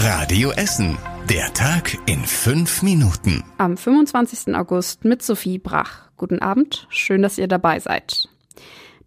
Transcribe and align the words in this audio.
Radio 0.00 0.52
Essen. 0.52 0.96
Der 1.28 1.52
Tag 1.54 1.98
in 2.06 2.24
fünf 2.24 2.82
Minuten. 2.82 3.42
Am 3.58 3.76
25. 3.76 4.54
August 4.54 5.04
mit 5.04 5.24
Sophie 5.24 5.58
Brach. 5.58 6.02
Guten 6.16 6.38
Abend, 6.38 6.86
schön, 6.88 7.20
dass 7.20 7.36
ihr 7.36 7.48
dabei 7.48 7.80
seid. 7.80 8.28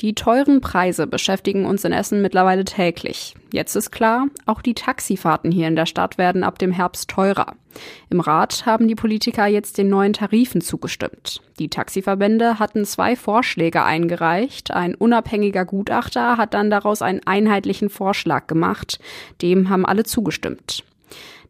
Die 0.00 0.14
teuren 0.14 0.60
Preise 0.60 1.08
beschäftigen 1.08 1.66
uns 1.66 1.82
in 1.84 1.90
Essen 1.90 2.22
mittlerweile 2.22 2.64
täglich. 2.64 3.34
Jetzt 3.52 3.74
ist 3.74 3.90
klar, 3.90 4.28
auch 4.46 4.62
die 4.62 4.74
Taxifahrten 4.74 5.50
hier 5.50 5.66
in 5.66 5.74
der 5.74 5.86
Stadt 5.86 6.18
werden 6.18 6.44
ab 6.44 6.56
dem 6.60 6.70
Herbst 6.70 7.10
teurer. 7.10 7.56
Im 8.08 8.20
Rat 8.20 8.64
haben 8.64 8.86
die 8.86 8.94
Politiker 8.94 9.46
jetzt 9.46 9.76
den 9.76 9.88
neuen 9.88 10.12
Tarifen 10.12 10.60
zugestimmt. 10.60 11.40
Die 11.58 11.68
Taxiverbände 11.68 12.60
hatten 12.60 12.84
zwei 12.84 13.16
Vorschläge 13.16 13.82
eingereicht. 13.82 14.70
Ein 14.70 14.94
unabhängiger 14.94 15.64
Gutachter 15.64 16.36
hat 16.36 16.54
dann 16.54 16.70
daraus 16.70 17.02
einen 17.02 17.26
einheitlichen 17.26 17.90
Vorschlag 17.90 18.46
gemacht. 18.46 19.00
Dem 19.42 19.68
haben 19.68 19.84
alle 19.84 20.04
zugestimmt. 20.04 20.84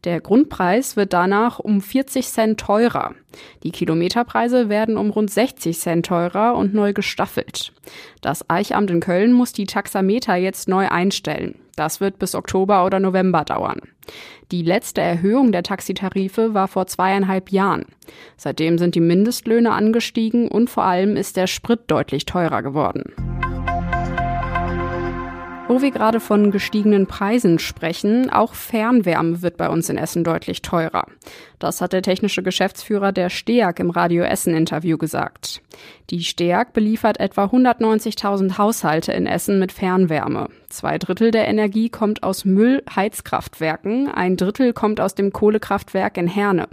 Der 0.05 0.21
Grundpreis 0.21 0.97
wird 0.97 1.13
danach 1.13 1.59
um 1.59 1.81
40 1.81 2.29
Cent 2.29 2.61
teurer. 2.61 3.15
Die 3.63 3.73
Kilometerpreise 3.73 4.69
werden 4.69 4.97
um 4.97 5.11
rund 5.11 5.31
60 5.31 5.79
Cent 5.79 6.07
teurer 6.07 6.55
und 6.55 6.73
neu 6.73 6.93
gestaffelt. 6.93 7.73
Das 8.21 8.49
Eichamt 8.49 8.91
in 8.91 9.01
Köln 9.01 9.33
muss 9.33 9.53
die 9.53 9.67
Taxameter 9.67 10.37
jetzt 10.37 10.69
neu 10.69 10.89
einstellen. 10.89 11.57
Das 11.75 12.01
wird 12.01 12.19
bis 12.19 12.35
Oktober 12.35 12.85
oder 12.85 13.01
November 13.01 13.45
dauern. 13.45 13.81
Die 14.51 14.63
letzte 14.63 15.01
Erhöhung 15.01 15.53
der 15.53 15.63
Taxitarife 15.63 16.55
war 16.55 16.69
vor 16.69 16.87
zweieinhalb 16.87 17.51
Jahren. 17.51 17.85
Seitdem 18.37 18.79
sind 18.79 18.95
die 18.95 19.01
Mindestlöhne 19.01 19.73
angestiegen 19.73 20.49
und 20.49 20.71
vor 20.71 20.85
allem 20.85 21.17
ist 21.17 21.37
der 21.37 21.47
Sprit 21.47 21.81
deutlich 21.89 22.25
teurer 22.25 22.63
geworden. 22.63 23.28
Wo 25.69 25.83
wir 25.83 25.91
gerade 25.91 26.19
von 26.19 26.51
gestiegenen 26.51 27.07
Preisen 27.07 27.59
sprechen, 27.59 28.31
auch 28.31 28.55
Fernwärme 28.55 29.43
wird 29.43 29.59
bei 29.59 29.69
uns 29.69 29.91
in 29.91 29.99
Essen 29.99 30.25
deutlich 30.25 30.63
teurer. 30.63 31.07
Das 31.59 31.81
hat 31.81 31.93
der 31.93 32.03
technische 32.03 32.43
Geschäftsführer 32.43 33.11
der 33.11 33.31
STEAG 33.31 33.81
im 33.81 33.91
Radio 33.91 34.23
Essen 34.23 34.55
Interview 34.55 34.97
gesagt. 34.97 35.61
Die 36.11 36.23
STEAG 36.23 36.73
beliefert 36.73 37.19
etwa 37.19 37.47
190.000 37.47 38.59
Haushalte 38.59 39.13
in 39.13 39.27
Essen 39.27 39.59
mit 39.59 39.73
Fernwärme. 39.73 40.49
Zwei 40.69 40.99
Drittel 40.99 41.31
der 41.31 41.49
Energie 41.49 41.89
kommt 41.89 42.23
aus 42.23 42.45
Müllheizkraftwerken, 42.45 44.09
ein 44.09 44.37
Drittel 44.37 44.73
kommt 44.73 45.01
aus 45.01 45.15
dem 45.15 45.33
Kohlekraftwerk 45.33 46.17
in 46.17 46.29
Herne. 46.29 46.69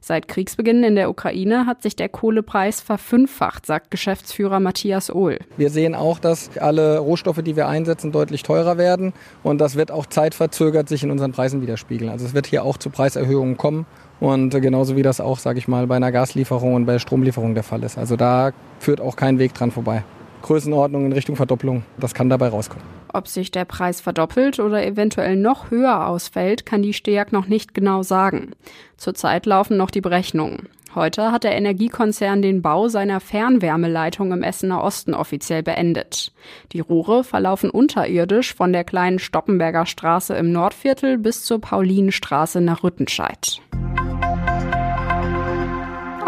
Seit 0.00 0.28
Kriegsbeginn 0.28 0.84
in 0.84 0.94
der 0.94 1.10
Ukraine 1.10 1.66
hat 1.66 1.82
sich 1.82 1.96
der 1.96 2.08
Kohlepreis 2.08 2.80
verfünffacht, 2.80 3.66
sagt 3.66 3.90
Geschäftsführer 3.90 4.60
Matthias 4.60 5.12
Ohl. 5.12 5.38
Wir 5.56 5.70
sehen 5.70 5.94
auch, 5.94 6.18
dass 6.18 6.56
alle 6.58 6.98
Rohstoffe, 6.98 7.42
die 7.42 7.56
wir 7.56 7.68
einsetzen, 7.68 8.12
deutlich 8.12 8.42
teurer 8.42 8.78
werden 8.78 9.12
und 9.42 9.60
das 9.60 9.76
wird 9.76 9.90
auch 9.90 10.06
zeitverzögert 10.06 10.88
sich 10.88 11.02
in 11.02 11.10
unseren 11.10 11.32
Preisen 11.32 11.62
widerspiegeln. 11.62 12.10
Also 12.10 12.26
es 12.26 12.34
wird 12.34 12.46
hier 12.46 12.64
auch 12.64 12.76
zu 12.76 12.90
Preiserhöhungen 12.90 13.56
kommen 13.56 13.86
und 14.20 14.50
genauso 14.50 14.96
wie 14.96 15.02
das 15.02 15.20
auch, 15.20 15.38
sage 15.38 15.58
ich 15.58 15.68
mal, 15.68 15.86
bei 15.86 15.96
einer 15.96 16.12
Gaslieferung 16.12 16.74
und 16.74 16.86
bei 16.86 16.98
Stromlieferung 16.98 17.54
der 17.54 17.62
Fall 17.62 17.82
ist. 17.82 17.98
Also 17.98 18.16
da 18.16 18.52
führt 18.78 19.00
auch 19.00 19.16
kein 19.16 19.38
Weg 19.38 19.54
dran 19.54 19.70
vorbei. 19.70 20.04
Größenordnung 20.42 21.06
in 21.06 21.12
Richtung 21.12 21.36
Verdopplung, 21.36 21.82
das 21.98 22.14
kann 22.14 22.28
dabei 22.28 22.48
rauskommen. 22.48 22.84
Ob 23.12 23.26
sich 23.26 23.50
der 23.50 23.64
Preis 23.64 24.00
verdoppelt 24.00 24.60
oder 24.60 24.86
eventuell 24.86 25.36
noch 25.36 25.70
höher 25.70 26.06
ausfällt, 26.06 26.66
kann 26.66 26.82
die 26.82 26.92
STEAG 26.92 27.32
noch 27.32 27.48
nicht 27.48 27.74
genau 27.74 28.02
sagen. 28.02 28.52
Zurzeit 28.96 29.46
laufen 29.46 29.76
noch 29.76 29.90
die 29.90 30.00
Berechnungen. 30.00 30.68
Heute 30.94 31.32
hat 31.32 31.44
der 31.44 31.54
Energiekonzern 31.54 32.40
den 32.40 32.62
Bau 32.62 32.88
seiner 32.88 33.20
Fernwärmeleitung 33.20 34.32
im 34.32 34.42
Essener 34.42 34.82
Osten 34.82 35.14
offiziell 35.14 35.62
beendet. 35.62 36.32
Die 36.72 36.80
Rohre 36.80 37.24
verlaufen 37.24 37.70
unterirdisch 37.70 38.54
von 38.54 38.72
der 38.72 38.84
kleinen 38.84 39.18
Stoppenberger 39.18 39.86
Straße 39.86 40.34
im 40.34 40.50
Nordviertel 40.50 41.18
bis 41.18 41.44
zur 41.44 41.60
Paulinenstraße 41.60 42.60
nach 42.60 42.82
Rüttenscheid. 42.82 43.60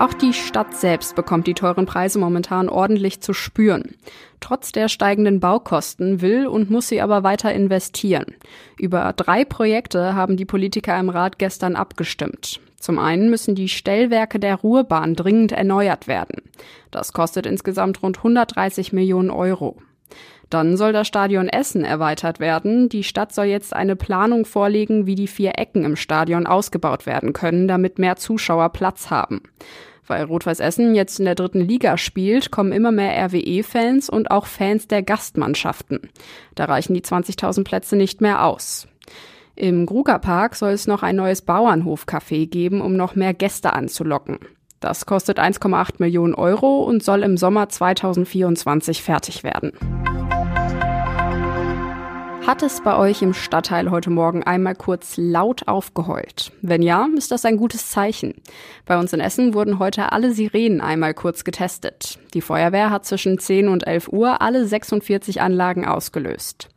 Auch 0.01 0.15
die 0.15 0.33
Stadt 0.33 0.75
selbst 0.75 1.15
bekommt 1.15 1.47
die 1.47 1.53
teuren 1.53 1.85
Preise 1.85 2.19
momentan 2.19 2.71
ordentlich 2.71 3.21
zu 3.21 3.35
spüren. 3.35 3.97
Trotz 4.41 4.73
der 4.73 4.89
steigenden 4.89 5.41
Baukosten 5.41 6.23
will 6.23 6.47
und 6.47 6.71
muss 6.71 6.89
sie 6.89 7.03
aber 7.03 7.23
weiter 7.23 7.53
investieren. 7.53 8.25
Über 8.79 9.13
drei 9.15 9.45
Projekte 9.45 10.15
haben 10.15 10.39
die 10.39 10.47
Politiker 10.47 10.99
im 10.99 11.11
Rat 11.11 11.39
gestern 11.39 11.77
abgestimmt. 11.77 12.61
Zum 12.79 12.99
einen 12.99 13.29
müssen 13.29 13.55
die 13.55 13.69
Stellwerke 13.69 14.41
der 14.41 14.57
Ruhrbahn 14.57 15.17
dringend 15.17 15.53
erneuert 15.53 16.09
werden. 16.09 16.45
Das 16.91 17.13
kostet 17.13 17.45
insgesamt 17.45 18.03
rund 18.03 18.17
130 18.17 18.95
Millionen 18.95 19.29
Euro. 19.29 19.83
Dann 20.51 20.77
soll 20.77 20.93
das 20.93 21.07
Stadion 21.07 21.49
Essen 21.49 21.85
erweitert 21.85 22.41
werden. 22.41 22.89
Die 22.89 23.05
Stadt 23.05 23.33
soll 23.33 23.47
jetzt 23.47 23.75
eine 23.75 23.95
Planung 23.95 24.45
vorlegen, 24.45 25.07
wie 25.07 25.15
die 25.15 25.29
vier 25.29 25.53
Ecken 25.57 25.85
im 25.85 25.95
Stadion 25.95 26.47
ausgebaut 26.47 27.07
werden 27.07 27.33
können, 27.33 27.69
damit 27.69 28.01
mehr 28.01 28.17
Zuschauer 28.17 28.71
Platz 28.71 29.11
haben. 29.11 29.43
Weil 30.09 30.25
Rot-Weiß 30.25 30.59
Essen 30.59 30.97
jetzt 30.97 31.21
in 31.21 31.25
der 31.25 31.37
dritten 31.37 31.61
Liga 31.61 31.97
spielt, 31.97 32.51
kommen 32.51 32.73
immer 32.73 32.91
mehr 32.91 33.17
RWE-Fans 33.27 34.11
und 34.11 34.33
auch 34.33 34.47
Fans 34.47 34.89
der 34.89 35.05
Gastmannschaften. 35.05 36.11
Da 36.57 36.65
reichen 36.65 36.95
die 36.95 37.03
20.000 37.03 37.63
Plätze 37.63 37.95
nicht 37.95 38.21
mehr 38.21 38.45
aus. 38.45 38.89
Im 39.55 39.87
Grugerpark 39.87 40.57
soll 40.57 40.73
es 40.73 40.89
noch 40.89 41.05
ein 41.05 41.15
neues 41.15 41.47
Bauernhofcafé 41.47 42.49
geben, 42.49 42.81
um 42.81 42.97
noch 42.97 43.15
mehr 43.15 43.35
Gäste 43.35 43.73
anzulocken. 43.73 44.41
Das 44.81 45.07
kostet 45.07 45.39
1,8 45.39 45.97
Millionen 45.99 46.35
Euro 46.35 46.83
und 46.83 47.05
soll 47.05 47.23
im 47.23 47.37
Sommer 47.37 47.69
2024 47.69 49.03
fertig 49.03 49.45
werden. 49.45 50.00
Hat 52.47 52.63
es 52.63 52.81
bei 52.81 52.97
euch 52.97 53.21
im 53.23 53.35
Stadtteil 53.35 53.91
heute 53.91 54.09
Morgen 54.11 54.43
einmal 54.43 54.75
kurz 54.75 55.17
laut 55.19 55.69
aufgeheult? 55.69 56.53
Wenn 56.63 56.83
ja, 56.83 57.07
ist 57.17 57.31
das 57.31 57.45
ein 57.45 57.59
gutes 57.59 57.91
Zeichen. 57.91 58.35
Bei 58.87 58.99
uns 58.99 59.13
in 59.13 59.21
Essen 59.21 59.53
wurden 59.55 59.79
heute 59.79 60.13
alle 60.13 60.33
Sirenen 60.33 60.81
einmal 60.81 61.13
kurz 61.13 61.45
getestet. 61.45 62.19
Die 62.33 62.41
Feuerwehr 62.41 62.91
hat 62.91 63.05
zwischen 63.05 63.39
10 63.39 63.69
und 63.69 63.87
11 63.87 64.09
Uhr 64.09 64.41
alle 64.41 64.67
46 64.67 65.41
Anlagen 65.41 65.85
ausgelöst. 65.85 66.69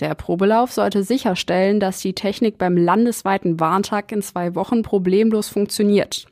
Der 0.00 0.14
Probelauf 0.14 0.72
sollte 0.72 1.04
sicherstellen, 1.04 1.78
dass 1.78 2.00
die 2.00 2.14
Technik 2.14 2.56
beim 2.56 2.76
landesweiten 2.76 3.60
Warntag 3.60 4.10
in 4.12 4.22
zwei 4.22 4.54
Wochen 4.54 4.82
problemlos 4.82 5.48
funktioniert. 5.48 6.26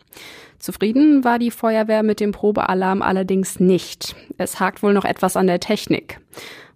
Zufrieden 0.59 1.23
war 1.25 1.39
die 1.39 1.51
Feuerwehr 1.51 2.03
mit 2.03 2.21
dem 2.21 2.33
Probealarm 2.33 3.03
allerdings 3.03 3.61
nicht. 3.61 4.15
Es 4.37 4.59
hakt 4.59 4.83
wohl 4.83 4.93
noch 4.93 5.05
etwas 5.05 5.37
an 5.37 5.47
der 5.47 5.61
Technik. 5.61 6.21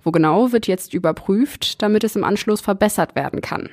Wo 0.04 0.10
genau 0.10 0.53
wird 0.53 0.66
jetzt 0.66 0.94
überprüft, 0.94 1.82
damit 1.82 2.04
es 2.04 2.15
im 2.15 2.25
Anschluss 2.25 2.60
verbessert 2.60 3.16
werden 3.16 3.41
kann. 3.41 3.70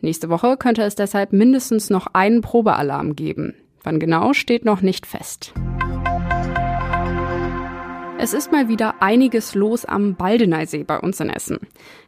Nächste 0.00 0.28
Woche 0.30 0.56
könnte 0.56 0.82
es 0.82 0.94
deshalb 0.94 1.32
mindestens 1.32 1.90
noch 1.90 2.08
einen 2.14 2.40
Probealarm 2.40 3.14
geben. 3.14 3.54
Wann 3.82 4.00
genau 4.00 4.32
steht 4.32 4.64
noch 4.64 4.80
nicht 4.80 5.06
fest. 5.06 5.52
Es 8.20 8.32
ist 8.32 8.50
mal 8.50 8.68
wieder 8.68 9.00
einiges 9.00 9.54
los 9.54 9.84
am 9.84 10.16
Baldeneysee 10.16 10.82
bei 10.82 10.98
uns 10.98 11.20
in 11.20 11.30
Essen. 11.30 11.58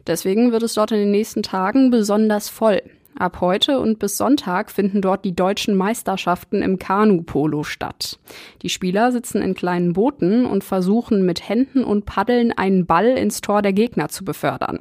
Deswegen 0.07 0.51
wird 0.51 0.63
es 0.63 0.73
dort 0.73 0.91
in 0.91 0.97
den 0.97 1.11
nächsten 1.11 1.41
Tagen 1.41 1.89
besonders 1.89 2.49
voll. 2.49 2.81
Ab 3.21 3.39
heute 3.39 3.79
und 3.79 3.99
bis 3.99 4.17
Sonntag 4.17 4.71
finden 4.71 4.99
dort 4.99 5.25
die 5.25 5.35
deutschen 5.35 5.75
Meisterschaften 5.75 6.63
im 6.63 6.79
Kanu-Polo 6.79 7.61
statt. 7.61 8.17
Die 8.63 8.69
Spieler 8.69 9.11
sitzen 9.11 9.43
in 9.43 9.53
kleinen 9.53 9.93
Booten 9.93 10.47
und 10.47 10.63
versuchen 10.63 11.23
mit 11.23 11.47
Händen 11.47 11.83
und 11.83 12.07
Paddeln 12.07 12.51
einen 12.51 12.87
Ball 12.87 13.09
ins 13.09 13.41
Tor 13.41 13.61
der 13.61 13.73
Gegner 13.73 14.09
zu 14.09 14.25
befördern. 14.25 14.79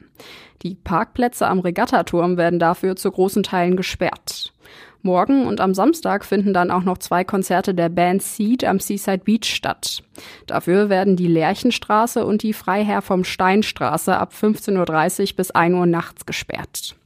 Die 0.63 0.75
Parkplätze 0.75 1.49
am 1.49 1.59
Regattaturm 1.59 2.39
werden 2.39 2.59
dafür 2.59 2.97
zu 2.97 3.11
großen 3.11 3.43
Teilen 3.43 3.77
gesperrt. 3.77 4.55
Morgen 5.03 5.47
und 5.47 5.61
am 5.61 5.75
Samstag 5.75 6.25
finden 6.25 6.53
dann 6.53 6.71
auch 6.71 6.83
noch 6.83 6.99
zwei 6.99 7.25
Konzerte 7.25 7.75
der 7.75 7.89
Band 7.89 8.23
Seed 8.23 8.65
am 8.65 8.81
Seaside 8.81 9.23
Beach 9.25 9.45
statt. 9.45 10.03
Dafür 10.47 10.89
werden 10.89 11.17
die 11.17 11.27
Lerchenstraße 11.27 12.25
und 12.25 12.43
die 12.43 12.53
Freiherr 12.53 13.03
vom 13.03 13.25
Steinstraße 13.25 14.17
ab 14.17 14.33
15.30 14.39 15.31
Uhr 15.31 15.37
bis 15.37 15.51
1 15.51 15.75
Uhr 15.75 15.87
nachts 15.87 16.27
gesperrt. 16.27 16.97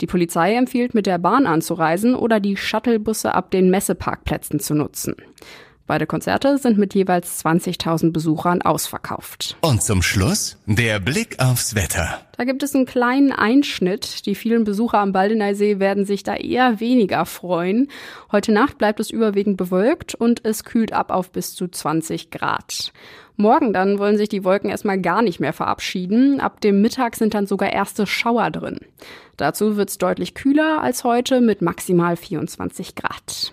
Die 0.00 0.06
Polizei 0.06 0.54
empfiehlt, 0.54 0.94
mit 0.94 1.06
der 1.06 1.18
Bahn 1.18 1.46
anzureisen 1.46 2.14
oder 2.14 2.40
die 2.40 2.56
Shuttlebusse 2.56 3.34
ab 3.34 3.50
den 3.50 3.70
Messeparkplätzen 3.70 4.58
zu 4.58 4.74
nutzen. 4.74 5.14
Beide 5.86 6.06
Konzerte 6.06 6.56
sind 6.56 6.78
mit 6.78 6.94
jeweils 6.94 7.44
20.000 7.44 8.10
Besuchern 8.10 8.62
ausverkauft. 8.62 9.58
Und 9.60 9.82
zum 9.82 10.00
Schluss 10.02 10.56
der 10.64 10.98
Blick 10.98 11.38
aufs 11.38 11.74
Wetter. 11.74 12.22
Da 12.38 12.44
gibt 12.44 12.62
es 12.62 12.74
einen 12.74 12.86
kleinen 12.86 13.32
Einschnitt. 13.32 14.24
Die 14.24 14.34
vielen 14.34 14.64
Besucher 14.64 14.98
am 14.98 15.12
Baldeneysee 15.12 15.80
werden 15.80 16.06
sich 16.06 16.22
da 16.22 16.36
eher 16.36 16.80
weniger 16.80 17.26
freuen. 17.26 17.88
Heute 18.32 18.52
Nacht 18.52 18.78
bleibt 18.78 18.98
es 18.98 19.10
überwiegend 19.10 19.58
bewölkt 19.58 20.14
und 20.14 20.42
es 20.44 20.64
kühlt 20.64 20.94
ab 20.94 21.10
auf 21.10 21.30
bis 21.30 21.54
zu 21.54 21.68
20 21.68 22.30
Grad. 22.30 22.92
Morgen 23.36 23.74
dann 23.74 23.98
wollen 23.98 24.16
sich 24.16 24.30
die 24.30 24.44
Wolken 24.44 24.70
erstmal 24.70 25.00
gar 25.00 25.20
nicht 25.20 25.38
mehr 25.38 25.52
verabschieden. 25.52 26.40
Ab 26.40 26.62
dem 26.62 26.80
Mittag 26.80 27.14
sind 27.14 27.34
dann 27.34 27.46
sogar 27.46 27.72
erste 27.72 28.06
Schauer 28.06 28.50
drin. 28.50 28.78
Dazu 29.36 29.76
wird 29.76 29.90
es 29.90 29.98
deutlich 29.98 30.34
kühler 30.34 30.80
als 30.80 31.04
heute 31.04 31.42
mit 31.42 31.60
maximal 31.60 32.16
24 32.16 32.94
Grad. 32.94 33.52